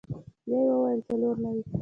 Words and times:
بيا 0.45 0.57
يې 0.65 0.71
وويل 0.77 0.99
څلور 1.07 1.35
نوي. 1.43 1.61